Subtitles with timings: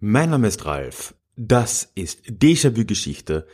[0.00, 3.46] Mein Name ist Ralf, das ist Déjà-vu Geschichte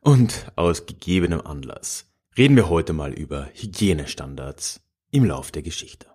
[0.00, 4.80] und aus gegebenem Anlass reden wir heute mal über Hygienestandards
[5.10, 6.08] im Lauf der Geschichte.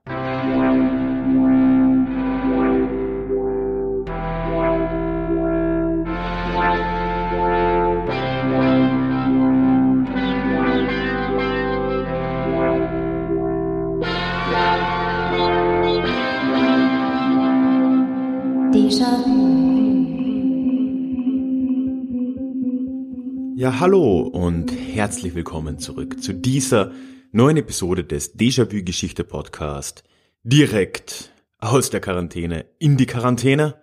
[23.59, 26.93] Ja, hallo und herzlich willkommen zurück zu dieser
[27.33, 30.05] neuen Episode des Déjà-vu Geschichte Podcast.
[30.43, 33.75] Direkt aus der Quarantäne in die Quarantäne,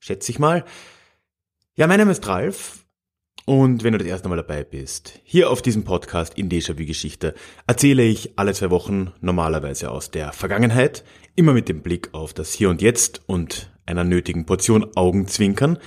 [0.00, 0.66] schätze ich mal.
[1.76, 2.84] Ja, mein Name ist Ralf
[3.46, 7.32] und wenn du das erste Mal dabei bist, hier auf diesem Podcast in Déjà-vu Geschichte
[7.66, 11.04] erzähle ich alle zwei Wochen normalerweise aus der Vergangenheit,
[11.36, 15.78] immer mit dem Blick auf das Hier und Jetzt und einer nötigen Portion Augenzwinkern.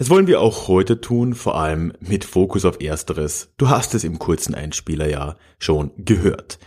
[0.00, 3.52] Das wollen wir auch heute tun, vor allem mit Fokus auf Ersteres.
[3.58, 6.58] Du hast es im kurzen Einspieler ja schon gehört.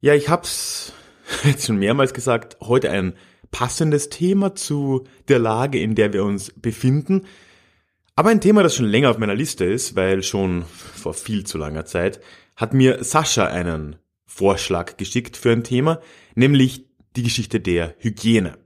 [0.00, 0.92] Ja, ich hab's
[1.44, 3.14] jetzt schon mehrmals gesagt, heute ein
[3.54, 7.24] passendes Thema zu der Lage, in der wir uns befinden.
[8.16, 11.56] Aber ein Thema, das schon länger auf meiner Liste ist, weil schon vor viel zu
[11.56, 12.20] langer Zeit
[12.56, 13.94] hat mir Sascha einen
[14.26, 16.00] Vorschlag geschickt für ein Thema,
[16.34, 18.58] nämlich die Geschichte der Hygiene.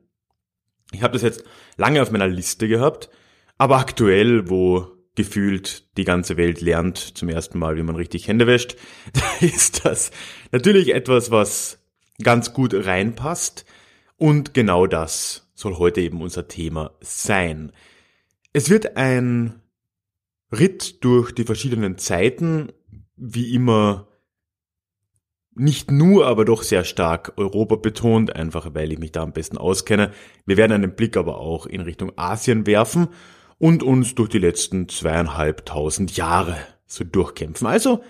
[0.93, 1.45] Ich habe das jetzt
[1.77, 3.11] lange auf meiner Liste gehabt,
[3.59, 8.47] aber aktuell, wo gefühlt die ganze Welt lernt zum ersten Mal, wie man richtig Hände
[8.47, 8.77] wäscht,
[9.13, 10.13] da ist das
[10.51, 11.79] natürlich etwas, was
[12.23, 13.67] ganz gut reinpasst.
[14.19, 17.73] Und genau das soll heute eben unser Thema sein.
[18.53, 19.63] Es wird ein
[20.53, 22.73] Ritt durch die verschiedenen Zeiten,
[23.17, 24.09] wie immer
[25.55, 29.59] nicht nur, aber doch sehr stark Europa betont, einfach weil ich mich da am besten
[29.59, 30.13] auskenne.
[30.47, 33.09] Wir werden einen Blick aber auch in Richtung Asien werfen
[33.59, 37.67] und uns durch die letzten zweieinhalbtausend Jahre so durchkämpfen.
[37.67, 38.03] Also,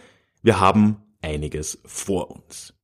[0.42, 2.77] wir haben einiges vor uns.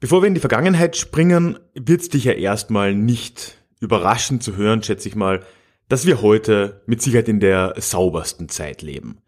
[0.00, 4.80] Bevor wir in die Vergangenheit springen, wird es dich ja erstmal nicht überraschen zu hören,
[4.84, 5.44] schätze ich mal,
[5.88, 9.18] dass wir heute mit Sicherheit in der saubersten Zeit leben,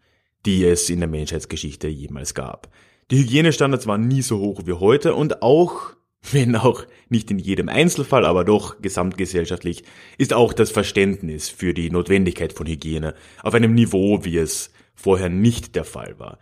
[0.45, 2.69] die es in der Menschheitsgeschichte jemals gab.
[3.09, 5.93] Die Hygienestandards waren nie so hoch wie heute und auch
[6.31, 9.83] wenn auch nicht in jedem Einzelfall, aber doch gesamtgesellschaftlich,
[10.17, 15.27] ist auch das Verständnis für die Notwendigkeit von Hygiene auf einem Niveau, wie es vorher
[15.27, 16.37] nicht der Fall war.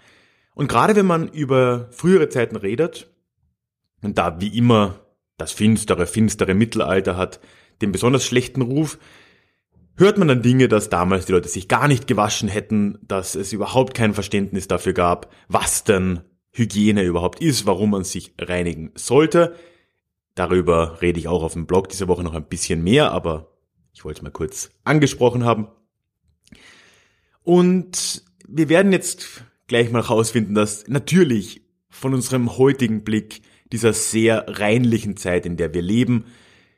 [0.54, 3.10] Und gerade wenn man über frühere Zeiten redet,
[4.02, 5.00] und da wie immer
[5.38, 7.40] das finstere, finstere Mittelalter hat
[7.82, 9.00] den besonders schlechten Ruf,
[9.96, 13.54] hört man dann Dinge, dass damals die Leute sich gar nicht gewaschen hätten, dass es
[13.54, 16.22] überhaupt kein Verständnis dafür gab, was denn
[16.52, 19.56] Hygiene überhaupt ist, warum man sich reinigen sollte.
[20.36, 23.52] Darüber rede ich auch auf dem Blog diese Woche noch ein bisschen mehr, aber
[23.94, 25.68] ich wollte es mal kurz angesprochen haben.
[27.44, 33.42] Und wir werden jetzt gleich mal rausfinden, dass natürlich von unserem heutigen Blick
[33.72, 36.26] dieser sehr reinlichen Zeit, in der wir leben,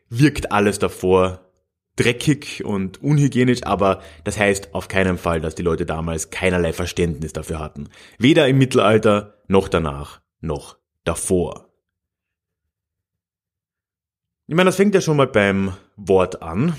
[0.10, 1.52] wirkt alles davor
[1.96, 7.34] dreckig und unhygienisch, aber das heißt auf keinen Fall, dass die Leute damals keinerlei Verständnis
[7.34, 7.90] dafür hatten.
[8.18, 11.70] Weder im Mittelalter, noch danach, noch davor.
[14.48, 16.76] Ich meine, das fängt ja schon mal beim Wort an.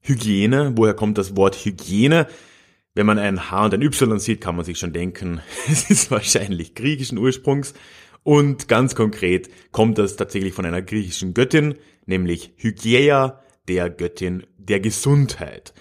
[0.00, 2.26] Hygiene, woher kommt das Wort Hygiene?
[2.94, 6.10] Wenn man ein H und ein Y sieht, kann man sich schon denken, es ist
[6.10, 7.74] wahrscheinlich griechischen Ursprungs.
[8.24, 11.76] Und ganz konkret kommt das tatsächlich von einer griechischen Göttin,
[12.06, 15.72] nämlich Hygieia, der Göttin der Gesundheit.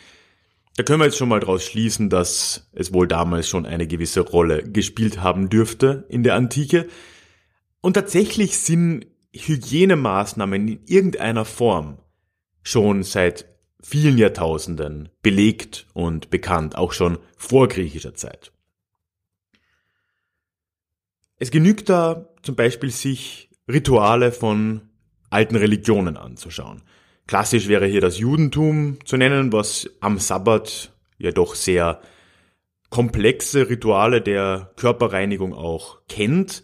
[0.76, 4.22] Da können wir jetzt schon mal draus schließen, dass es wohl damals schon eine gewisse
[4.22, 6.88] Rolle gespielt haben dürfte in der Antike.
[7.82, 11.98] Und tatsächlich sind Hygienemaßnahmen in irgendeiner Form
[12.64, 13.46] schon seit
[13.82, 18.53] vielen Jahrtausenden belegt und bekannt, auch schon vor griechischer Zeit.
[21.44, 24.84] Es genügt da zum Beispiel sich Rituale von
[25.30, 26.84] alten Religionen anzuschauen.
[27.28, 32.00] Klassisch wäre hier das Judentum zu nennen, was am Sabbat ja doch sehr
[32.90, 36.64] komplexe Rituale der Körperreinigung auch kennt.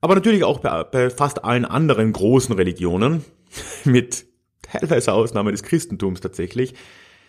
[0.00, 3.22] Aber natürlich auch bei, bei fast allen anderen großen Religionen,
[3.84, 4.24] mit
[4.62, 6.72] teilweise Ausnahme des Christentums tatsächlich,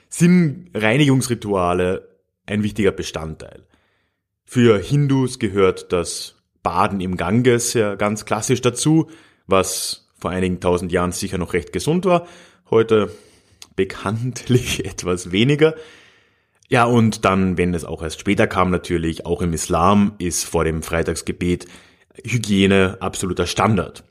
[0.07, 2.07] sind Reinigungsrituale
[2.45, 3.68] ein wichtiger Bestandteil.
[4.45, 6.37] Für Hindus gehört das
[6.68, 9.10] Baden im Ganges ja ganz klassisch dazu,
[9.46, 12.28] was vor einigen tausend Jahren sicher noch recht gesund war,
[12.69, 13.10] heute
[13.78, 15.75] bekanntlich etwas weniger.
[16.68, 20.66] Ja, und dann, wenn es auch erst später kam, natürlich, auch im Islam ist vor
[20.66, 21.68] dem Freitagsgebet
[22.22, 24.04] Hygiene absoluter Standard.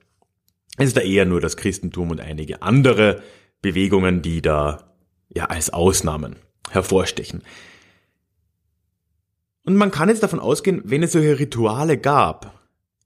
[0.79, 3.21] Es ist da eher nur das Christentum und einige andere
[3.61, 4.95] Bewegungen, die da
[5.29, 6.37] ja als Ausnahmen
[6.71, 7.43] hervorstechen.
[9.67, 12.57] Und man kann jetzt davon ausgehen, wenn es solche Rituale gab,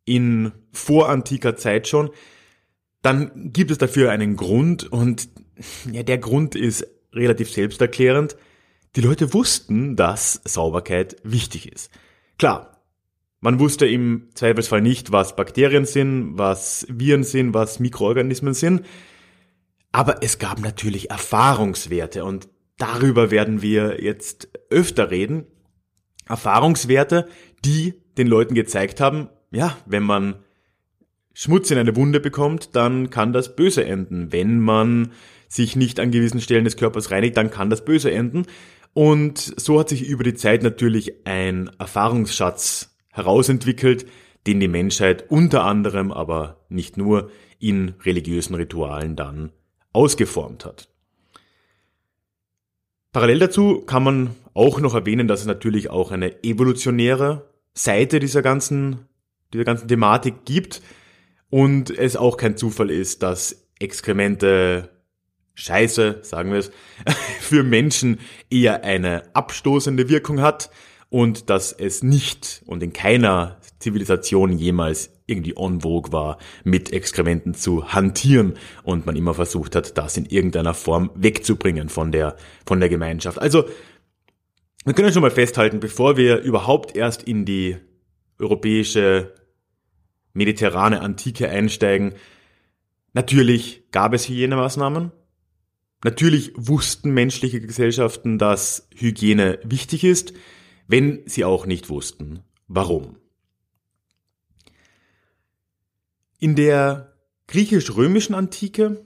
[0.04, 2.10] in vorantiker Zeit schon,
[3.02, 5.28] dann gibt es dafür einen Grund und
[5.90, 8.36] ja, der Grund ist relativ selbsterklärend.
[8.96, 11.90] Die Leute wussten, dass Sauberkeit wichtig ist.
[12.38, 12.82] Klar,
[13.40, 18.84] man wusste im Zweifelsfall nicht, was Bakterien sind, was Viren sind, was Mikroorganismen sind,
[19.92, 25.46] aber es gab natürlich Erfahrungswerte und darüber werden wir jetzt öfter reden.
[26.30, 27.28] Erfahrungswerte,
[27.64, 30.36] die den Leuten gezeigt haben, ja, wenn man
[31.34, 34.32] Schmutz in eine Wunde bekommt, dann kann das böse enden.
[34.32, 35.12] Wenn man
[35.48, 38.46] sich nicht an gewissen Stellen des Körpers reinigt, dann kann das böse enden.
[38.92, 44.06] Und so hat sich über die Zeit natürlich ein Erfahrungsschatz herausentwickelt,
[44.46, 49.52] den die Menschheit unter anderem, aber nicht nur, in religiösen Ritualen dann
[49.92, 50.88] ausgeformt hat.
[53.12, 58.42] Parallel dazu kann man auch noch erwähnen, dass es natürlich auch eine evolutionäre Seite dieser
[58.42, 59.06] ganzen,
[59.52, 60.82] dieser ganzen Thematik gibt
[61.50, 64.90] und es auch kein Zufall ist, dass Exkremente
[65.54, 66.70] Scheiße, sagen wir es,
[67.40, 68.18] für Menschen
[68.50, 70.70] eher eine abstoßende Wirkung hat
[71.08, 77.54] und dass es nicht und in keiner Zivilisation jemals irgendwie en vogue war, mit Exkrementen
[77.54, 82.36] zu hantieren und man immer versucht hat, das in irgendeiner Form wegzubringen von der,
[82.66, 83.38] von der Gemeinschaft.
[83.38, 83.64] Also,
[84.84, 87.76] wir können schon mal festhalten, bevor wir überhaupt erst in die
[88.38, 89.34] europäische
[90.32, 92.14] mediterrane Antike einsteigen,
[93.12, 95.12] natürlich gab es Hygienemaßnahmen,
[96.02, 100.32] Natürlich wussten menschliche Gesellschaften, dass Hygiene wichtig ist,
[100.86, 103.16] wenn sie auch nicht wussten, warum.
[106.38, 107.12] In der
[107.48, 109.04] griechisch-römischen Antike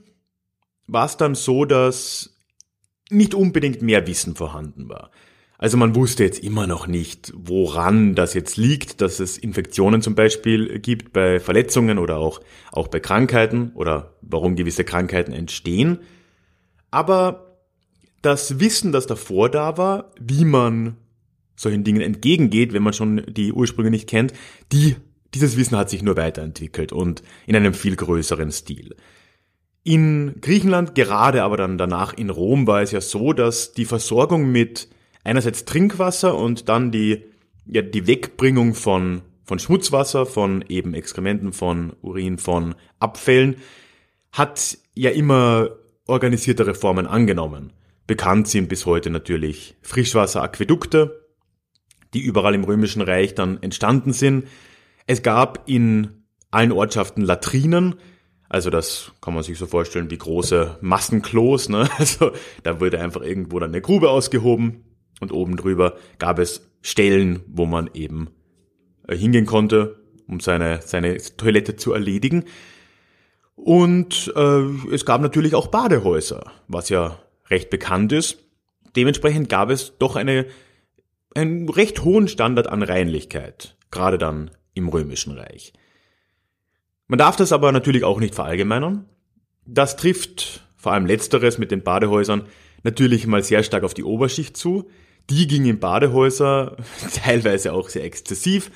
[0.87, 2.37] war es dann so, dass
[3.09, 5.11] nicht unbedingt mehr Wissen vorhanden war.
[5.57, 10.13] Also man wusste jetzt immer noch nicht, woran das jetzt liegt, dass es Infektionen zum
[10.13, 12.41] Beispiel gibt bei Verletzungen oder auch,
[12.71, 15.99] auch bei Krankheiten oder warum gewisse Krankheiten entstehen.
[16.91, 17.59] Aber
[18.21, 20.97] das Wissen, das davor da war, wie man
[21.55, 24.33] solchen Dingen entgegengeht, wenn man schon die Ursprünge nicht kennt,
[24.73, 24.97] die,
[25.33, 28.95] dieses Wissen hat sich nur weiterentwickelt und in einem viel größeren Stil.
[29.83, 34.51] In Griechenland, gerade aber dann danach in Rom, war es ja so, dass die Versorgung
[34.51, 34.89] mit
[35.25, 37.25] einerseits Trinkwasser und dann die,
[37.65, 43.57] ja, die Wegbringung von, von Schmutzwasser, von eben Exkrementen, von Urin, von Abfällen,
[44.31, 45.69] hat ja immer
[46.07, 47.73] organisierte Reformen angenommen.
[48.07, 51.25] Bekannt sind bis heute natürlich Frischwasseraquädukte,
[52.13, 54.47] die überall im Römischen Reich dann entstanden sind.
[55.07, 57.95] Es gab in allen Ortschaften Latrinen,
[58.47, 61.67] also das kann man sich so vorstellen wie große Massenklos.
[61.67, 61.89] Ne?
[61.97, 64.83] Also da wurde einfach irgendwo dann eine Grube ausgehoben
[65.19, 68.29] und oben drüber gab es Stellen, wo man eben
[69.07, 72.45] äh, hingehen konnte, um seine, seine Toilette zu erledigen.
[73.55, 74.61] Und äh,
[74.93, 77.19] es gab natürlich auch Badehäuser, was ja
[77.49, 78.37] recht bekannt ist.
[78.95, 80.45] Dementsprechend gab es doch eine,
[81.33, 85.73] einen recht hohen Standard an Reinlichkeit, gerade dann im Römischen Reich.
[87.07, 89.05] Man darf das aber natürlich auch nicht verallgemeinern.
[89.65, 92.43] Das trifft vor allem letzteres mit den Badehäusern
[92.83, 94.89] natürlich mal sehr stark auf die Oberschicht zu.
[95.29, 96.77] Die ging in Badehäuser
[97.23, 98.71] teilweise auch sehr exzessiv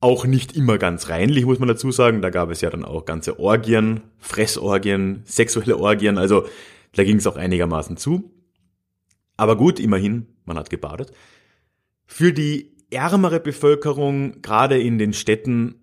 [0.00, 2.22] auch nicht immer ganz reinlich, muss man dazu sagen.
[2.22, 6.16] Da gab es ja dann auch ganze Orgien, Fressorgien, sexuelle Orgien.
[6.18, 6.46] Also
[6.94, 8.32] da ging es auch einigermaßen zu.
[9.36, 11.12] Aber gut, immerhin, man hat gebadet.
[12.06, 15.76] Für die ärmere Bevölkerung, gerade in den Städten,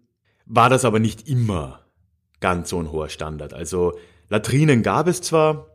[0.46, 1.86] war das aber nicht immer
[2.40, 3.54] ganz so ein hoher Standard.
[3.54, 3.98] Also
[4.30, 5.68] Latrinen gab es zwar,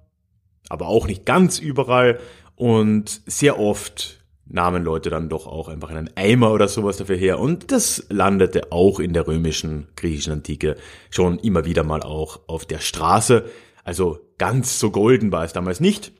[0.68, 2.18] aber auch nicht ganz überall
[2.62, 7.38] und sehr oft nahmen Leute dann doch auch einfach einen Eimer oder sowas dafür her
[7.38, 10.76] und das landete auch in der römischen, griechischen Antike
[11.10, 13.44] schon immer wieder mal auch auf der Straße.
[13.84, 16.10] Also Ganz so golden war es damals nicht.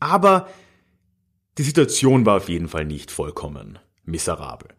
[0.00, 0.48] Aber
[1.58, 4.70] die Situation war auf jeden Fall nicht vollkommen miserabel.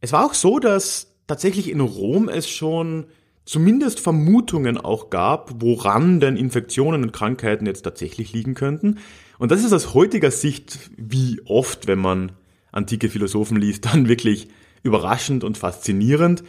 [0.00, 3.06] Es war auch so, dass tatsächlich in Rom es schon
[3.44, 8.98] zumindest Vermutungen auch gab, woran denn Infektionen und Krankheiten jetzt tatsächlich liegen könnten.
[9.38, 12.32] Und das ist aus heutiger Sicht, wie oft, wenn man
[12.72, 14.48] antike Philosophen liest, dann wirklich
[14.82, 16.44] überraschend und faszinierend.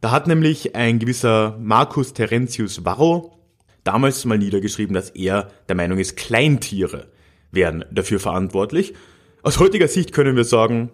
[0.00, 3.38] Da hat nämlich ein gewisser Marcus Terentius Varro
[3.84, 7.08] damals mal niedergeschrieben, dass er der Meinung ist, Kleintiere
[7.52, 8.94] wären dafür verantwortlich.
[9.42, 10.90] Aus heutiger Sicht können wir sagen,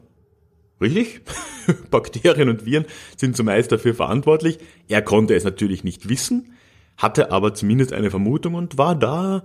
[0.81, 1.23] richtig,
[1.91, 2.85] Bakterien und Viren
[3.17, 4.59] sind zumeist dafür verantwortlich.
[4.89, 6.53] Er konnte es natürlich nicht wissen,
[6.97, 9.45] hatte aber zumindest eine Vermutung und war da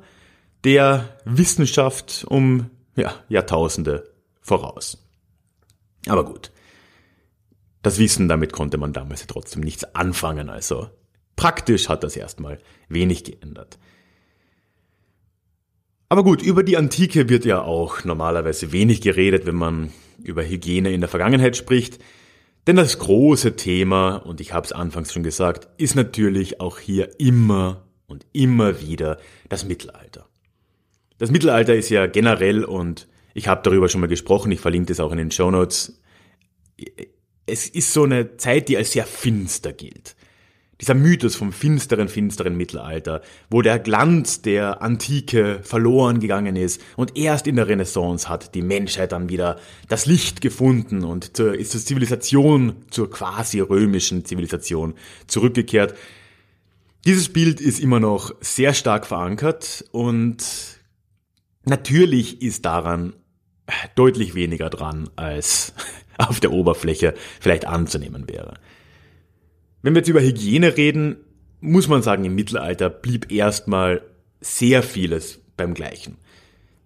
[0.65, 4.97] der Wissenschaft um ja, Jahrtausende voraus.
[6.07, 6.51] Aber gut.
[7.81, 10.89] Das Wissen, damit konnte man damals ja trotzdem nichts anfangen, also
[11.35, 12.57] praktisch hat das erstmal
[12.89, 13.77] wenig geändert.
[16.09, 19.91] Aber gut, über die Antike wird ja auch normalerweise wenig geredet, wenn man
[20.23, 21.99] über Hygiene in der Vergangenheit spricht.
[22.65, 27.19] Denn das große Thema, und ich habe es anfangs schon gesagt, ist natürlich auch hier
[27.19, 29.19] immer und immer wieder
[29.49, 30.27] das Mittelalter.
[31.17, 34.99] Das Mittelalter ist ja generell, und ich habe darüber schon mal gesprochen, ich verlinke das
[34.99, 36.01] auch in den Show Notes,
[37.45, 40.15] es ist so eine Zeit, die als sehr finster gilt.
[40.81, 47.15] Dieser Mythos vom finsteren, finsteren Mittelalter, wo der Glanz der Antike verloren gegangen ist und
[47.15, 49.57] erst in der Renaissance hat die Menschheit dann wieder
[49.87, 54.95] das Licht gefunden und ist zur Zivilisation, zur quasi römischen Zivilisation
[55.27, 55.95] zurückgekehrt.
[57.05, 60.74] Dieses Bild ist immer noch sehr stark verankert und
[61.67, 63.13] natürlich ist daran
[63.95, 65.73] deutlich weniger dran, als
[66.17, 68.55] auf der Oberfläche vielleicht anzunehmen wäre.
[69.81, 71.17] Wenn wir jetzt über Hygiene reden,
[71.61, 74.01] muss man sagen, im Mittelalter blieb erstmal
[74.41, 76.17] sehr vieles beim Gleichen.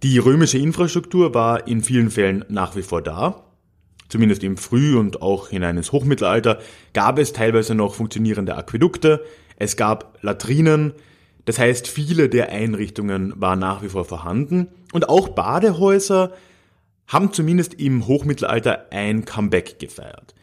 [0.03, 3.43] Die römische Infrastruktur war in vielen Fällen nach wie vor da.
[4.07, 6.59] Zumindest im Früh- und auch hinein ins Hochmittelalter
[6.93, 9.23] gab es teilweise noch funktionierende Aquädukte,
[9.57, 10.93] es gab Latrinen,
[11.49, 16.31] das heißt viele der Einrichtungen waren nach wie vor vorhanden und auch Badehäuser
[17.07, 20.35] haben zumindest im Hochmittelalter ein Comeback gefeiert.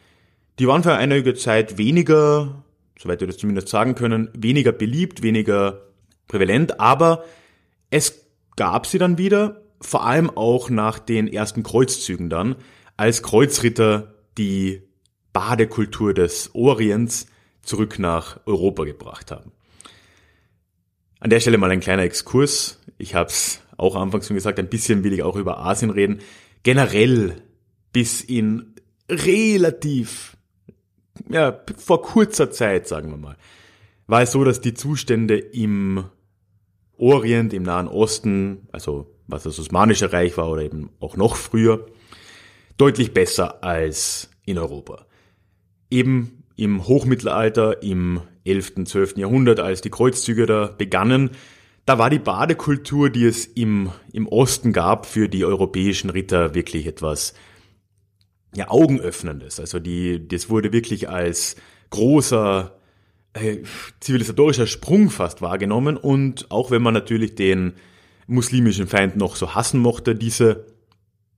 [0.59, 2.61] Die waren für einige Zeit weniger,
[2.99, 5.83] soweit wir das zumindest sagen können, weniger beliebt, weniger
[6.27, 7.23] prävalent, aber
[7.89, 8.25] es
[8.57, 12.57] gab sie dann wieder, vor allem auch nach den ersten Kreuzzügen dann,
[12.97, 14.81] als Kreuzritter die
[15.31, 17.27] Badekultur des Orients
[17.61, 19.53] zurück nach Europa gebracht haben.
[21.19, 22.79] An der Stelle mal ein kleiner Exkurs.
[22.97, 26.19] Ich habe es auch anfangs schon gesagt, ein bisschen will ich auch über Asien reden.
[26.63, 27.41] Generell
[27.91, 28.75] bis in
[29.09, 30.37] relativ
[31.29, 33.37] ja, vor kurzer Zeit, sagen wir mal,
[34.07, 36.05] war es so, dass die Zustände im
[36.97, 41.85] Orient, im Nahen Osten, also was das Osmanische Reich war oder eben auch noch früher,
[42.77, 45.05] deutlich besser als in Europa.
[45.89, 49.17] Eben im Hochmittelalter, im 11., 12.
[49.17, 51.31] Jahrhundert, als die Kreuzzüge da begannen,
[51.85, 56.85] da war die Badekultur, die es im, im Osten gab, für die europäischen Ritter wirklich
[56.85, 57.33] etwas
[58.55, 59.59] ja, Augenöffnendes.
[59.59, 61.55] Also die, das wurde wirklich als
[61.89, 62.77] großer
[63.33, 63.59] äh,
[63.99, 67.73] zivilisatorischer Sprung fast wahrgenommen und auch wenn man natürlich den
[68.27, 70.65] muslimischen Feind noch so hassen mochte, diese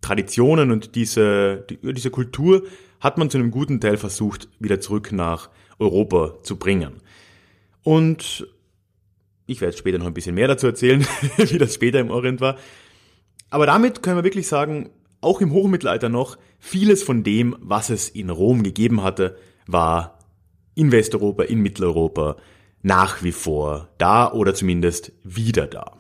[0.01, 2.63] Traditionen und diese, die, diese Kultur
[3.00, 7.01] hat man zu einem guten Teil versucht, wieder zurück nach Europa zu bringen.
[7.83, 8.48] Und
[9.45, 11.05] ich werde später noch ein bisschen mehr dazu erzählen,
[11.38, 12.57] wie das später im Orient war.
[13.50, 18.09] Aber damit können wir wirklich sagen, auch im Hochmittelalter noch, vieles von dem, was es
[18.09, 20.19] in Rom gegeben hatte, war
[20.75, 22.38] in Westeuropa, in Mitteleuropa
[22.81, 25.98] nach wie vor da oder zumindest wieder da.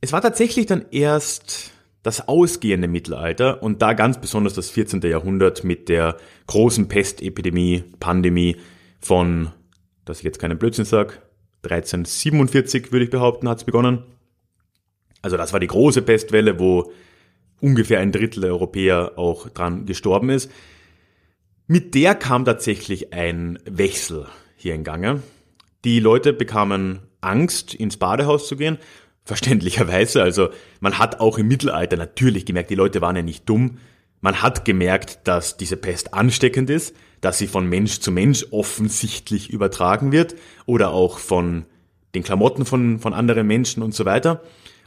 [0.00, 5.00] Es war tatsächlich dann erst das ausgehende Mittelalter und da ganz besonders das 14.
[5.02, 6.16] Jahrhundert mit der
[6.46, 8.56] großen Pestepidemie, Pandemie
[9.00, 9.50] von,
[10.04, 11.14] dass ich jetzt keinen Blödsinn sage,
[11.62, 14.02] 1347 würde ich behaupten, hat es begonnen.
[15.22, 16.92] Also das war die große Pestwelle, wo
[17.60, 20.50] ungefähr ein Drittel der Europäer auch dran gestorben ist.
[21.68, 25.22] Mit der kam tatsächlich ein Wechsel hier in Gange.
[25.84, 28.78] Die Leute bekamen Angst, ins Badehaus zu gehen.
[29.24, 30.22] Verständlicherweise.
[30.22, 30.50] Also
[30.80, 33.78] man hat auch im Mittelalter natürlich gemerkt, die Leute waren ja nicht dumm.
[34.20, 39.50] Man hat gemerkt, dass diese Pest ansteckend ist, dass sie von Mensch zu Mensch offensichtlich
[39.50, 40.34] übertragen wird
[40.66, 41.66] oder auch von
[42.14, 44.42] den Klamotten von, von anderen Menschen und so weiter.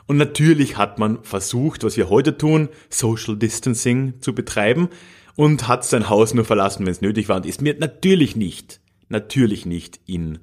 [0.08, 4.90] Und natürlich hat man versucht, was wir heute tun, Social Distancing zu betreiben
[5.36, 8.80] und hat sein Haus nur verlassen, wenn es nötig war und ist mir natürlich nicht,
[9.10, 10.40] natürlich nicht in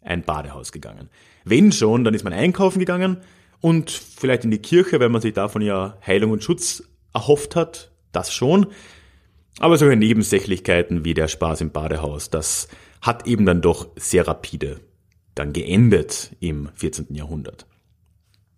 [0.00, 1.08] ein Badehaus gegangen.
[1.44, 3.18] Wenn schon, dann ist man einkaufen gegangen
[3.60, 6.82] und vielleicht in die Kirche, weil man sich davon ja Heilung und Schutz
[7.12, 8.66] erhofft hat, das schon.
[9.58, 12.68] Aber solche Nebensächlichkeiten wie der Spaß im Badehaus, das
[13.00, 14.80] hat eben dann doch sehr rapide
[15.34, 17.14] dann geendet im 14.
[17.14, 17.66] Jahrhundert.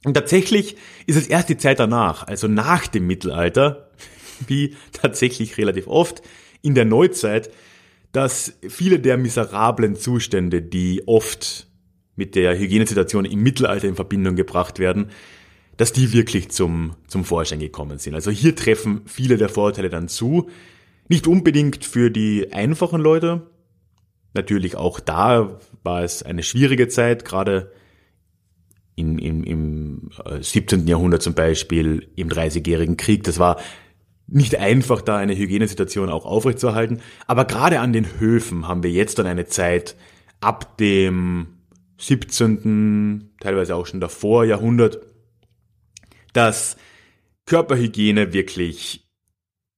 [0.05, 0.77] Und tatsächlich
[1.07, 3.91] ist es erst die Zeit danach, also nach dem Mittelalter,
[4.47, 6.23] wie tatsächlich relativ oft
[6.63, 7.51] in der Neuzeit,
[8.13, 11.66] dass viele der miserablen Zustände, die oft
[12.17, 15.11] mit der Hygienesituation im Mittelalter in Verbindung gebracht werden,
[15.77, 18.15] dass die wirklich zum, zum Vorschein gekommen sind.
[18.15, 20.49] Also hier treffen viele der Vorurteile dann zu.
[21.09, 23.51] Nicht unbedingt für die einfachen Leute.
[24.33, 27.73] Natürlich auch da war es eine schwierige Zeit, gerade
[28.97, 30.87] in, in, im 17.
[30.87, 33.25] Äh, Jahrhundert zum Beispiel, im Dreißigjährigen Krieg.
[33.25, 33.61] Das war
[34.27, 37.01] nicht einfach, da eine Hygienesituation auch aufrechtzuerhalten.
[37.27, 39.97] Aber gerade an den Höfen haben wir jetzt dann eine Zeit
[40.41, 41.56] ab dem
[41.99, 45.01] 17., teilweise auch schon davor Jahrhundert,
[46.33, 46.77] dass
[47.47, 49.09] Körperhygiene wirklich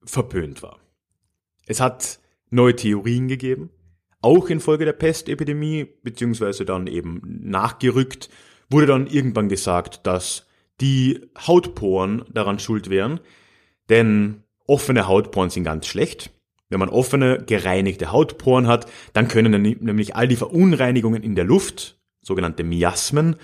[0.05, 0.79] verpönt war.
[1.67, 2.19] Es hat
[2.51, 3.71] neue Theorien gegeben,
[4.21, 8.31] auch infolge der Pestepidemie, beziehungsweise dann eben nachgerückt,
[8.71, 10.47] wurde dann irgendwann gesagt, dass
[10.81, 13.21] die Hautporen daran schuld wären,
[13.89, 16.31] denn offene Hautporen sind ganz schlecht.
[16.69, 21.98] Wenn man offene, gereinigte Hautporen hat, dann können nämlich all die Verunreinigungen in der Luft,
[22.29, 23.37] sogenannte Miasmen,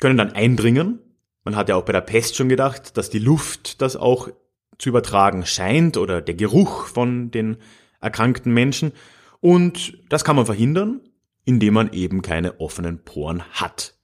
[0.00, 0.98] können dann eindringen.
[1.44, 4.28] Man hat ja auch bei der Pest schon gedacht, dass die Luft das auch
[4.78, 7.58] zu übertragen scheint oder der Geruch von den
[8.00, 8.92] erkrankten Menschen.
[9.40, 11.00] Und das kann man verhindern,
[11.44, 13.94] indem man eben keine offenen Poren hat.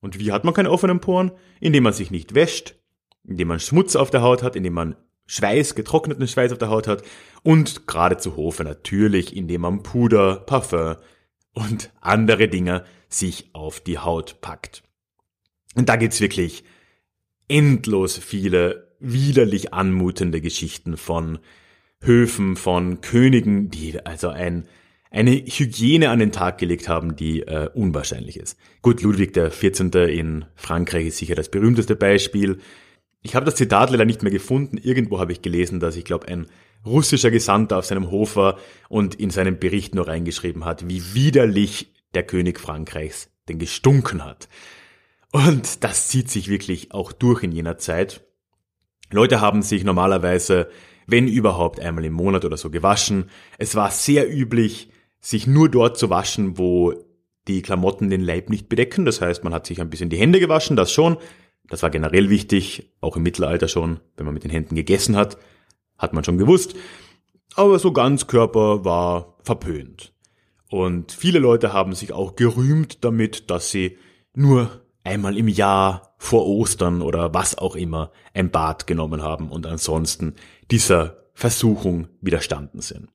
[0.00, 1.32] Und wie hat man keine offenen Poren?
[1.60, 2.76] Indem man sich nicht wäscht,
[3.24, 6.88] indem man Schmutz auf der Haut hat, indem man Schweiß, getrockneten Schweiß auf der Haut
[6.88, 7.04] hat
[7.44, 10.96] und gerade zu Hofe natürlich, indem man Puder, Parfum
[11.54, 14.82] und andere Dinge sich auf die Haut packt.
[15.74, 16.64] Und da gibt's wirklich
[17.48, 21.38] endlos viele widerlich anmutende Geschichten von
[22.02, 24.66] Höfen, von Königen, die also ein
[25.10, 28.56] eine Hygiene an den Tag gelegt haben, die äh, unwahrscheinlich ist.
[28.80, 29.90] Gut, Ludwig der 14.
[29.90, 32.58] in Frankreich ist sicher das berühmteste Beispiel.
[33.22, 34.78] Ich habe das Zitat leider nicht mehr gefunden.
[34.78, 36.46] Irgendwo habe ich gelesen, dass ich glaube, ein
[36.86, 41.92] russischer Gesandter auf seinem Hof war und in seinem Bericht nur reingeschrieben hat, wie widerlich
[42.14, 44.48] der König Frankreichs denn gestunken hat.
[45.32, 48.24] Und das zieht sich wirklich auch durch in jener Zeit.
[49.10, 50.68] Leute haben sich normalerweise,
[51.06, 53.30] wenn überhaupt, einmal im Monat oder so gewaschen.
[53.58, 56.94] Es war sehr üblich, sich nur dort zu waschen, wo
[57.48, 59.04] die Klamotten den Leib nicht bedecken.
[59.04, 61.18] Das heißt, man hat sich ein bisschen die Hände gewaschen, das schon.
[61.68, 65.38] Das war generell wichtig, auch im Mittelalter schon, wenn man mit den Händen gegessen hat,
[65.98, 66.74] hat man schon gewusst.
[67.54, 70.12] Aber so ganz Körper war verpönt.
[70.70, 73.98] Und viele Leute haben sich auch gerühmt damit, dass sie
[74.34, 79.66] nur einmal im Jahr vor Ostern oder was auch immer ein Bad genommen haben und
[79.66, 80.34] ansonsten
[80.70, 83.08] dieser Versuchung widerstanden sind.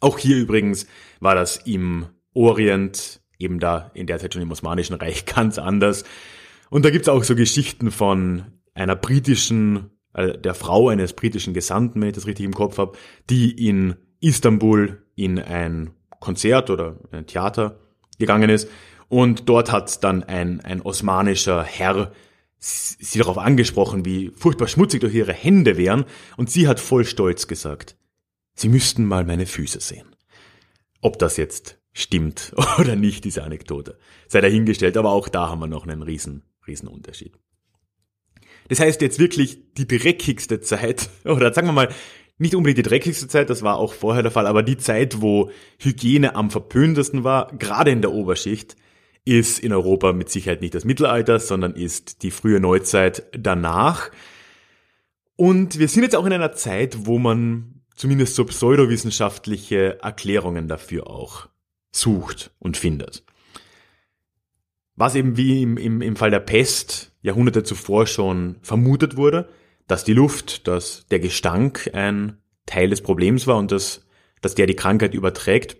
[0.00, 0.86] Auch hier übrigens
[1.20, 6.04] war das im Orient, eben da in der Zeit schon im Osmanischen Reich, ganz anders.
[6.72, 12.00] Und da gibt's auch so Geschichten von einer britischen, äh, der Frau eines britischen Gesandten,
[12.00, 12.96] wenn ich das richtig im Kopf habe,
[13.28, 17.78] die in Istanbul in ein Konzert oder ein Theater
[18.18, 18.70] gegangen ist.
[19.10, 22.10] Und dort hat dann ein, ein osmanischer Herr
[22.58, 26.06] sie darauf angesprochen, wie furchtbar schmutzig doch ihre Hände wären.
[26.38, 27.98] Und sie hat voll Stolz gesagt,
[28.54, 30.16] Sie müssten mal meine Füße sehen.
[31.02, 35.66] Ob das jetzt stimmt oder nicht, diese Anekdote, sei dahingestellt, aber auch da haben wir
[35.66, 37.38] noch einen riesen, riesen Unterschied.
[38.68, 41.88] Das heißt jetzt wirklich die dreckigste Zeit, oder sagen wir mal,
[42.38, 45.50] nicht unbedingt die dreckigste Zeit, das war auch vorher der Fall, aber die Zeit, wo
[45.78, 48.76] Hygiene am verpöntesten war, gerade in der Oberschicht,
[49.24, 54.10] ist in Europa mit Sicherheit nicht das Mittelalter, sondern ist die frühe Neuzeit danach.
[55.36, 61.06] Und wir sind jetzt auch in einer Zeit, wo man zumindest so pseudowissenschaftliche Erklärungen dafür
[61.06, 61.48] auch
[61.92, 63.24] sucht und findet.
[65.02, 69.48] Was eben wie im, im, im Fall der Pest Jahrhunderte zuvor schon vermutet wurde,
[69.88, 72.36] dass die Luft, dass der Gestank ein
[72.66, 74.06] Teil des Problems war und dass,
[74.42, 75.76] dass der die Krankheit überträgt,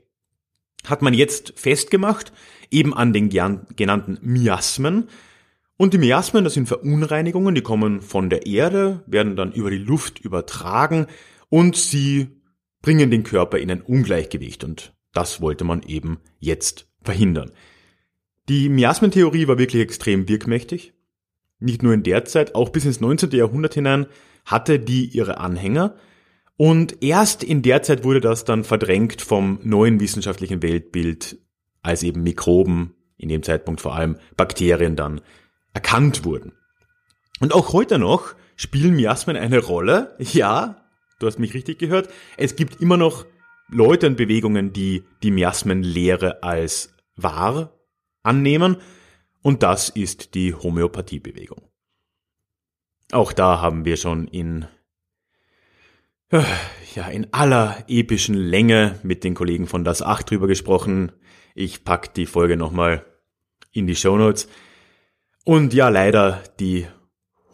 [0.84, 2.32] hat man jetzt festgemacht,
[2.72, 5.08] eben an den genannten Miasmen.
[5.76, 9.78] Und die Miasmen, das sind Verunreinigungen, die kommen von der Erde, werden dann über die
[9.78, 11.06] Luft übertragen
[11.48, 12.42] und sie
[12.80, 17.52] bringen den Körper in ein Ungleichgewicht und das wollte man eben jetzt verhindern.
[18.48, 20.94] Die Miasmentheorie war wirklich extrem wirkmächtig.
[21.60, 23.30] Nicht nur in der Zeit, auch bis ins 19.
[23.30, 24.06] Jahrhundert hinein
[24.44, 25.94] hatte die ihre Anhänger.
[26.56, 31.38] Und erst in der Zeit wurde das dann verdrängt vom neuen wissenschaftlichen Weltbild
[31.82, 35.20] als eben Mikroben, in dem Zeitpunkt vor allem Bakterien dann
[35.72, 36.52] erkannt wurden.
[37.40, 40.16] Und auch heute noch spielen Miasmen eine Rolle.
[40.18, 40.84] Ja,
[41.18, 42.08] du hast mich richtig gehört.
[42.36, 43.24] Es gibt immer noch
[43.68, 47.72] Leute und Bewegungen, die die Miasmenlehre als wahr
[48.22, 48.76] annehmen.
[49.42, 51.62] Und das ist die Homöopathiebewegung.
[53.12, 54.66] Auch da haben wir schon in,
[56.30, 61.12] ja, in aller epischen Länge mit den Kollegen von Das Acht drüber gesprochen.
[61.54, 63.04] Ich pack die Folge nochmal
[63.72, 64.48] in die Show Notes.
[65.44, 66.86] Und ja, leider die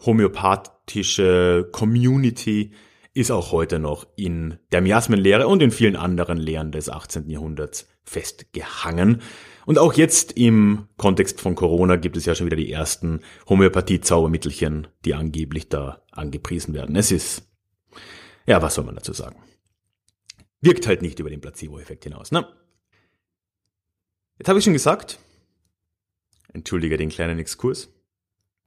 [0.05, 2.71] homöopathische Community
[3.13, 7.29] ist auch heute noch in der Miasmenlehre und in vielen anderen Lehren des 18.
[7.29, 9.21] Jahrhunderts festgehangen.
[9.69, 14.87] Und auch jetzt im Kontext von Corona gibt es ja schon wieder die ersten Homöopathie-Zaubermittelchen,
[15.05, 16.95] die angeblich da angepriesen werden.
[16.95, 17.43] Es ist,
[18.47, 19.35] ja, was soll man dazu sagen?
[20.59, 22.47] Wirkt halt nicht über den Placebo-Effekt hinaus, ne?
[24.39, 25.19] Jetzt habe ich schon gesagt,
[26.51, 27.93] entschuldige den kleinen Exkurs,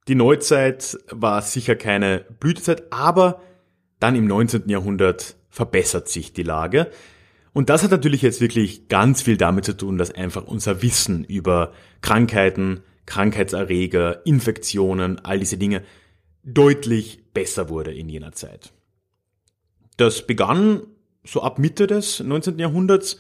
[0.07, 3.43] die Neuzeit war sicher keine Blütezeit, aber
[3.99, 4.69] dann im 19.
[4.69, 6.93] Jahrhundert verbessert sich die Lage.
[7.53, 11.25] Und das hat natürlich jetzt wirklich ganz viel damit zu tun, dass einfach unser Wissen
[11.25, 15.83] über Krankheiten, Krankheitserreger, Infektionen, all diese Dinge
[16.45, 18.73] deutlich besser wurde in jener Zeit.
[19.97, 20.83] Das begann
[21.25, 22.59] so ab Mitte des 19.
[22.59, 23.19] Jahrhunderts.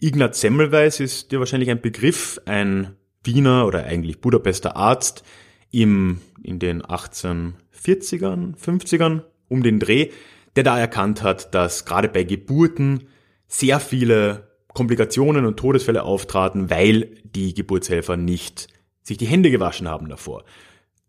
[0.00, 5.22] Ignaz Semmelweis ist dir wahrscheinlich ein Begriff, ein Wiener oder eigentlich Budapester Arzt
[5.70, 10.10] im, in den 1840ern, 50ern um den Dreh,
[10.56, 13.08] der da erkannt hat, dass gerade bei Geburten
[13.46, 18.68] sehr viele Komplikationen und Todesfälle auftraten, weil die Geburtshelfer nicht
[19.02, 20.44] sich die Hände gewaschen haben davor.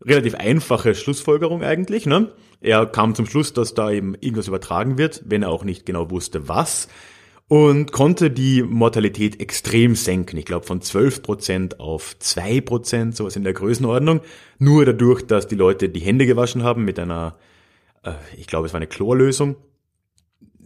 [0.02, 2.06] Relativ einfache Schlussfolgerung eigentlich.
[2.06, 2.32] Ne?
[2.62, 6.12] Er kam zum Schluss, dass da eben irgendwas übertragen wird, wenn er auch nicht genau
[6.12, 6.88] wusste, was.
[7.48, 10.38] Und konnte die Mortalität extrem senken.
[10.38, 14.22] Ich glaube von 12% auf 2%, sowas in der Größenordnung.
[14.58, 17.38] Nur dadurch, dass die Leute die Hände gewaschen haben mit einer,
[18.04, 19.58] äh, ich glaube es war eine Chlorlösung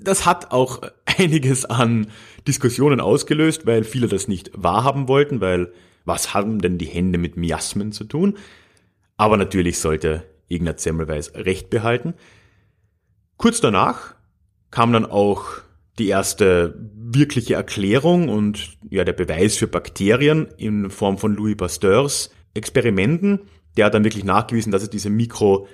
[0.02, 2.08] das hat auch einiges an
[2.48, 5.74] Diskussionen ausgelöst, weil viele das nicht wahrhaben wollten, weil
[6.06, 8.38] was haben denn die Hände mit Miasmen zu tun?
[9.18, 12.14] Aber natürlich sollte Ignaz Semmelweis Recht behalten.
[13.38, 14.16] Kurz danach
[14.72, 15.46] kam dann auch
[16.00, 22.32] die erste wirkliche Erklärung und ja der Beweis für Bakterien in Form von Louis Pasteurs
[22.54, 23.42] Experimenten.
[23.78, 25.68] Der hat dann wirklich nachgewiesen, dass es diese Mikro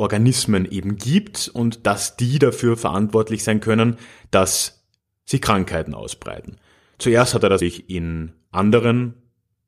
[0.00, 3.96] Organismen eben gibt und dass die dafür verantwortlich sein können,
[4.30, 4.84] dass
[5.24, 6.56] sich Krankheiten ausbreiten.
[6.98, 9.14] Zuerst hat er das in anderen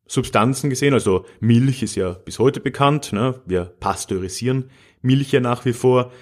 [0.07, 3.40] Substanzen gesehen, also Milch ist ja bis heute bekannt, ne?
[3.47, 6.12] wir pasteurisieren Milch ja nach wie vor,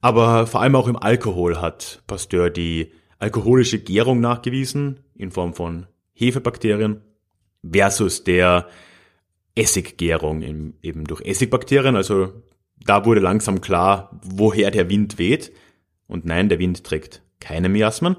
[0.00, 5.86] aber vor allem auch im Alkohol hat Pasteur die alkoholische Gärung nachgewiesen in Form von
[6.12, 7.02] Hefebakterien
[7.70, 8.68] versus der
[9.54, 12.32] Essiggärung eben durch Essigbakterien, also
[12.84, 15.52] da wurde langsam klar, woher der Wind weht.
[16.06, 18.16] Und nein, der Wind trägt keine Miasmen.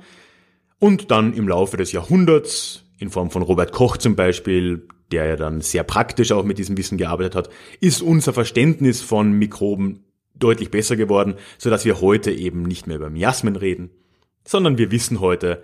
[0.80, 5.36] Und dann im Laufe des Jahrhunderts, in Form von Robert Koch zum Beispiel, der ja
[5.36, 10.72] dann sehr praktisch auch mit diesem Wissen gearbeitet hat, ist unser Verständnis von Mikroben deutlich
[10.72, 13.92] besser geworden, so dass wir heute eben nicht mehr über Miasmen reden,
[14.46, 15.64] sondern wir wissen heute,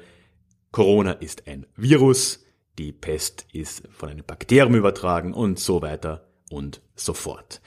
[0.72, 2.46] Corona ist ein Virus,
[2.78, 7.62] die Pest ist von einem Bakterium übertragen und so weiter und so fort.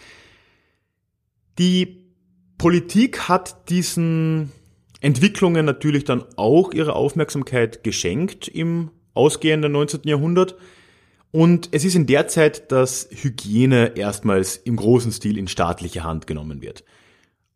[1.61, 2.07] Die
[2.57, 4.51] Politik hat diesen
[5.03, 10.01] Entwicklungen natürlich dann auch ihre Aufmerksamkeit geschenkt im ausgehenden 19.
[10.05, 10.57] Jahrhundert.
[11.33, 16.27] Und es ist in der Zeit, dass Hygiene erstmals im großen Stil in staatliche Hand
[16.27, 16.83] genommen wird.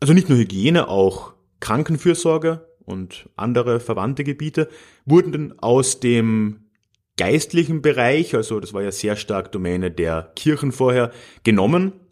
[0.00, 4.68] Also nicht nur Hygiene, auch Krankenfürsorge und andere verwandte Gebiete
[5.06, 6.66] wurden aus dem
[7.16, 11.10] geistlichen Bereich, also das war ja sehr stark Domäne der Kirchen vorher,
[11.42, 12.03] genommen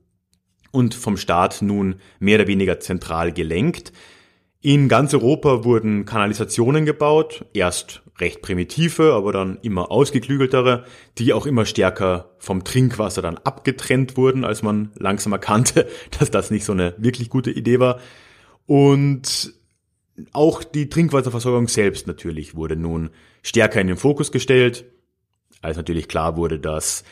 [0.73, 3.93] und vom Staat nun mehr oder weniger zentral gelenkt.
[4.61, 10.85] In ganz Europa wurden Kanalisationen gebaut, erst recht primitive, aber dann immer ausgeklügeltere,
[11.19, 16.51] die auch immer stärker vom Trinkwasser dann abgetrennt wurden, als man langsam erkannte, dass das
[16.51, 18.01] nicht so eine wirklich gute Idee war.
[18.67, 19.53] Und
[20.33, 23.11] auch die Trinkwasserversorgung selbst natürlich wurde nun
[23.43, 24.85] stärker in den Fokus gestellt,
[25.61, 27.03] als natürlich klar wurde, dass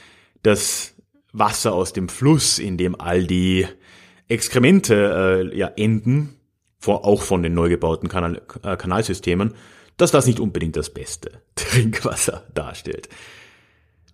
[0.43, 0.95] das
[1.33, 3.67] Wasser aus dem Fluss, in dem all die
[4.29, 6.37] Exkremente äh, ja enden,
[6.79, 9.55] vor, auch von den neu gebauten Kanal, äh, Kanalsystemen,
[9.97, 13.09] dass das nicht unbedingt das beste Trinkwasser darstellt.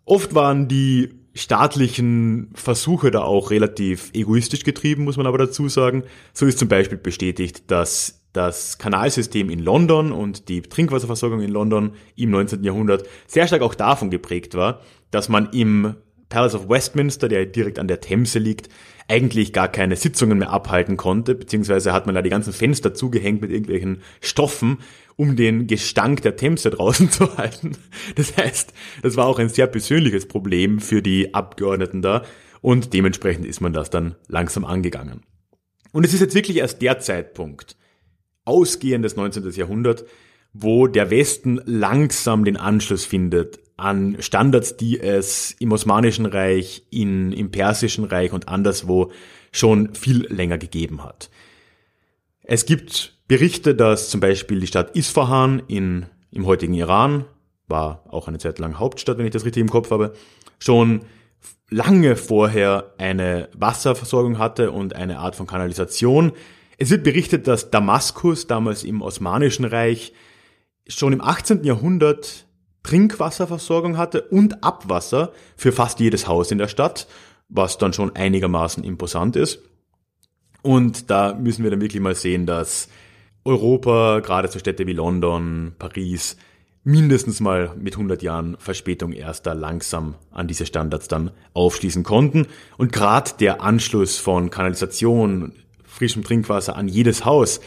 [0.04, 6.04] Oft waren die staatlichen Versuche da auch relativ egoistisch getrieben, muss man aber dazu sagen.
[6.32, 11.92] So ist zum Beispiel bestätigt, dass das Kanalsystem in London und die Trinkwasserversorgung in London
[12.16, 12.64] im 19.
[12.64, 15.94] Jahrhundert sehr stark auch davon geprägt war, dass man im
[16.28, 18.68] Palace of Westminster, der direkt an der Themse liegt,
[19.08, 23.40] eigentlich gar keine Sitzungen mehr abhalten konnte, beziehungsweise hat man da die ganzen Fenster zugehängt
[23.40, 24.78] mit irgendwelchen Stoffen,
[25.14, 27.76] um den Gestank der Themse draußen zu halten.
[28.16, 32.24] Das heißt, das war auch ein sehr persönliches Problem für die Abgeordneten da
[32.60, 35.22] und dementsprechend ist man das dann langsam angegangen.
[35.92, 37.76] Und es ist jetzt wirklich erst der Zeitpunkt,
[38.44, 39.48] ausgehend des 19.
[39.52, 40.04] Jahrhundert,
[40.52, 47.32] wo der Westen langsam den Anschluss findet an Standards, die es im Osmanischen Reich, in,
[47.32, 49.12] im Persischen Reich und anderswo
[49.52, 51.30] schon viel länger gegeben hat.
[52.42, 57.24] Es gibt Berichte, dass zum Beispiel die Stadt Isfahan in, im heutigen Iran,
[57.68, 60.14] war auch eine Zeit lang Hauptstadt, wenn ich das richtig im Kopf habe,
[60.58, 61.02] schon
[61.68, 66.32] lange vorher eine Wasserversorgung hatte und eine Art von Kanalisation.
[66.78, 70.12] Es wird berichtet, dass Damaskus damals im Osmanischen Reich
[70.86, 71.64] schon im 18.
[71.64, 72.45] Jahrhundert
[72.86, 77.08] Trinkwasserversorgung hatte und Abwasser für fast jedes Haus in der Stadt,
[77.48, 79.58] was dann schon einigermaßen imposant ist.
[80.62, 82.88] Und da müssen wir dann wirklich mal sehen, dass
[83.44, 86.36] Europa, gerade so Städte wie London, Paris,
[86.84, 92.46] mindestens mal mit 100 Jahren Verspätung erst da langsam an diese Standards dann aufschließen konnten.
[92.78, 97.60] Und gerade der Anschluss von Kanalisation, frischem Trinkwasser an jedes Haus,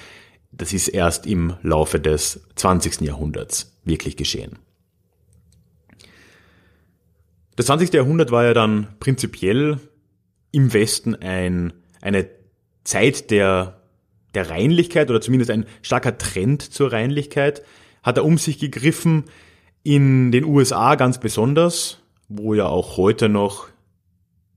[0.53, 3.01] das ist erst im Laufe des 20.
[3.01, 4.59] Jahrhunderts wirklich geschehen.
[7.59, 7.91] Das 20.
[7.93, 9.79] Jahrhundert war ja dann prinzipiell
[10.53, 12.29] im Westen ein, eine
[12.85, 13.81] Zeit der,
[14.33, 17.61] der Reinlichkeit oder zumindest ein starker Trend zur Reinlichkeit
[18.01, 19.25] hat er um sich gegriffen.
[19.83, 23.67] In den USA ganz besonders, wo ja auch heute noch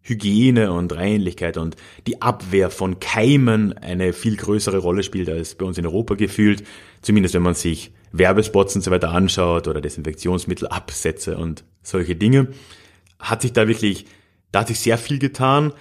[0.03, 1.75] Hygiene und Reinlichkeit und
[2.07, 6.63] die Abwehr von Keimen eine viel größere Rolle spielt als bei uns in Europa gefühlt.
[7.01, 12.47] Zumindest wenn man sich Werbespots und so weiter anschaut oder Desinfektionsmittelabsätze und solche Dinge
[13.23, 14.05] hat sich da wirklich,
[14.51, 15.73] da hat sich sehr viel getan.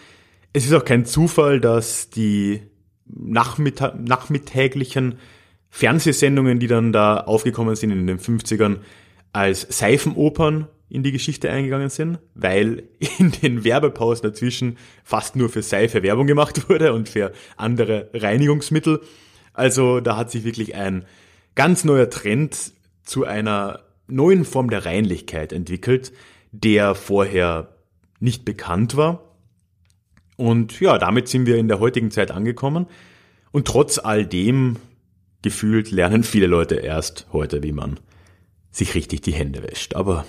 [0.53, 2.61] Es ist auch kein Zufall, dass die
[3.05, 5.15] Nachmittag, nachmittäglichen
[5.69, 8.77] Fernsehsendungen, die dann da aufgekommen sind in den 50ern,
[9.33, 12.83] als Seifenopern in die Geschichte eingegangen sind, weil
[13.17, 19.01] in den Werbepausen dazwischen fast nur für Seife Werbung gemacht wurde und für andere Reinigungsmittel.
[19.53, 21.05] Also da hat sich wirklich ein
[21.55, 22.73] ganz neuer Trend
[23.03, 26.11] zu einer neuen Form der Reinlichkeit entwickelt,
[26.51, 27.75] der vorher
[28.19, 29.35] nicht bekannt war.
[30.37, 32.87] Und ja, damit sind wir in der heutigen Zeit angekommen.
[33.51, 34.77] Und trotz all dem,
[35.41, 37.99] gefühlt, lernen viele Leute erst heute, wie man
[38.71, 39.95] sich richtig die Hände wäscht.
[39.95, 40.25] Aber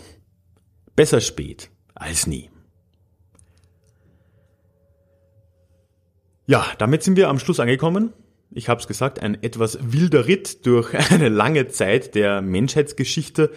[0.96, 2.50] besser spät als nie.
[6.46, 8.12] Ja, damit sind wir am Schluss angekommen.
[8.50, 13.50] Ich habe es gesagt, ein etwas wilder Ritt durch eine lange Zeit der Menschheitsgeschichte.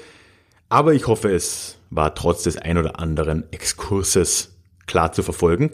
[0.69, 4.55] Aber ich hoffe, es war trotz des ein oder anderen Exkurses
[4.85, 5.71] klar zu verfolgen.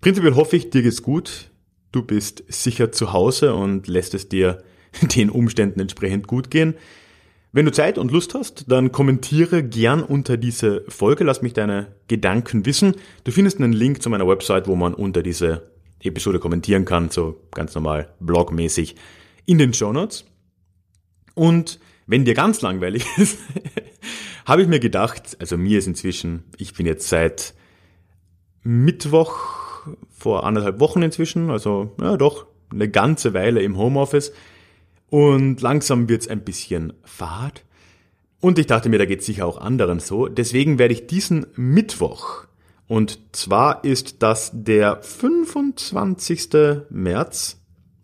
[0.00, 1.50] Prinzipiell hoffe ich, dir geht's gut.
[1.92, 4.62] Du bist sicher zu Hause und lässt es dir
[5.02, 6.74] den Umständen entsprechend gut gehen.
[7.52, 11.94] Wenn du Zeit und Lust hast, dann kommentiere gern unter diese Folge, lass mich deine
[12.08, 12.96] Gedanken wissen.
[13.22, 15.70] Du findest einen Link zu meiner Website, wo man unter diese
[16.02, 18.96] Episode kommentieren kann, so ganz normal blogmäßig
[19.46, 20.24] in den Show Notes.
[21.34, 23.38] Und wenn dir ganz langweilig ist,
[24.44, 27.54] habe ich mir gedacht, also mir ist inzwischen, ich bin jetzt seit
[28.62, 29.36] Mittwoch
[30.10, 34.32] vor anderthalb Wochen inzwischen, also ja doch eine ganze Weile im Homeoffice
[35.10, 37.64] und langsam wird's ein bisschen fad.
[38.40, 40.28] Und ich dachte mir, da geht's sicher auch anderen so.
[40.28, 42.46] Deswegen werde ich diesen Mittwoch,
[42.86, 46.50] und zwar ist das der 25.
[46.90, 47.60] März,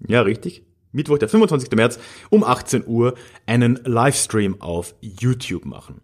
[0.07, 1.71] ja richtig, Mittwoch, der 25.
[1.73, 1.99] März
[2.31, 3.15] um 18 Uhr
[3.47, 6.01] einen Livestream auf YouTube machen.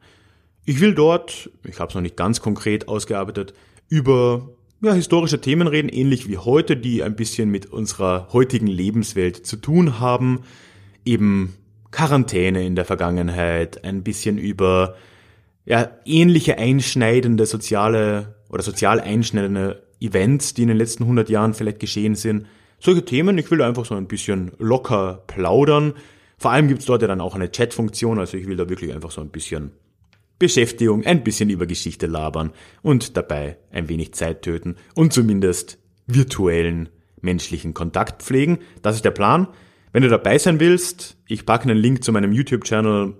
[0.68, 3.54] Ich will dort, ich habe es noch nicht ganz konkret ausgearbeitet,
[3.88, 4.50] über
[4.82, 9.58] ja, historische Themen reden, ähnlich wie heute, die ein bisschen mit unserer heutigen Lebenswelt zu
[9.58, 10.40] tun haben.
[11.04, 11.54] Eben
[11.92, 14.96] Quarantäne in der Vergangenheit, ein bisschen über
[15.66, 21.78] ja, ähnliche einschneidende soziale oder sozial einschneidende Events, die in den letzten 100 Jahren vielleicht
[21.78, 22.46] geschehen sind.
[22.80, 25.94] Solche Themen, ich will einfach so ein bisschen locker plaudern.
[26.38, 29.12] Vor allem gibt's dort ja dann auch eine Chat-Funktion, also ich will da wirklich einfach
[29.12, 29.70] so ein bisschen
[30.38, 36.90] Beschäftigung, ein bisschen über Geschichte labern und dabei ein wenig Zeit töten und zumindest virtuellen
[37.20, 38.58] menschlichen Kontakt pflegen.
[38.82, 39.48] Das ist der Plan.
[39.92, 43.14] Wenn du dabei sein willst, ich packe einen Link zu meinem YouTube-Channel.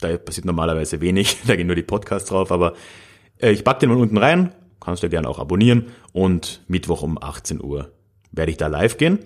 [0.00, 2.74] Da passiert normalerweise wenig, da gehen nur die Podcasts drauf, aber
[3.38, 7.22] äh, ich packe den mal unten rein, kannst du gerne auch abonnieren und Mittwoch um
[7.22, 7.92] 18 Uhr
[8.32, 9.18] werde ich da live gehen.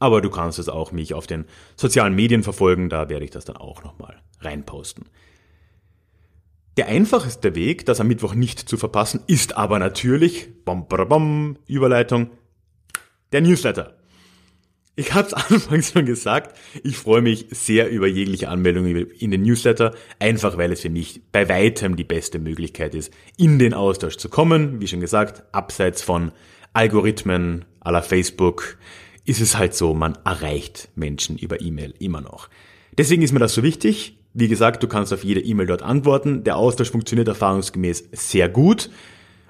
[0.00, 1.44] Aber du kannst es auch mich auf den
[1.76, 5.06] sozialen Medien verfolgen, da werde ich das dann auch nochmal reinposten.
[6.78, 12.30] Der einfachste Weg, das am Mittwoch nicht zu verpassen, ist aber natürlich, bom, bom, Überleitung,
[13.32, 13.96] der Newsletter.
[14.94, 19.42] Ich habe es anfangs schon gesagt, ich freue mich sehr über jegliche Anmeldungen in den
[19.42, 24.16] Newsletter, einfach weil es für mich bei weitem die beste Möglichkeit ist, in den Austausch
[24.16, 24.80] zu kommen.
[24.80, 26.30] Wie schon gesagt, abseits von
[26.74, 28.78] Algorithmen aller Facebook
[29.24, 32.48] ist es halt so, man erreicht Menschen über E-Mail immer noch.
[32.96, 34.17] Deswegen ist mir das so wichtig.
[34.34, 36.44] Wie gesagt, du kannst auf jede E-Mail dort antworten.
[36.44, 38.90] Der Austausch funktioniert erfahrungsgemäß sehr gut.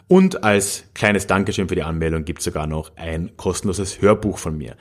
[0.06, 4.56] Und als kleines Dankeschön für die Anmeldung gibt es sogar noch ein kostenloses Hörbuch von
[4.56, 4.76] mir.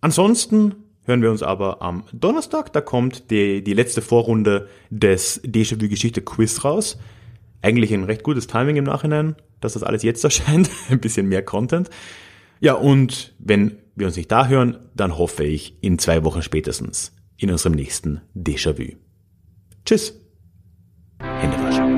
[0.01, 0.75] Ansonsten
[1.11, 2.73] hören wir uns aber am Donnerstag.
[2.73, 6.99] Da kommt die, die letzte Vorrunde des Déjà-vu Geschichte Quiz raus.
[7.63, 10.71] Eigentlich ein recht gutes Timing im Nachhinein, dass das alles jetzt erscheint.
[10.89, 11.91] ein bisschen mehr Content.
[12.61, 17.13] Ja, und wenn wir uns nicht da hören, dann hoffe ich in zwei Wochen spätestens
[17.37, 18.97] in unserem nächsten Déjà-vu.
[19.85, 20.15] Tschüss.
[21.19, 21.90] Hände.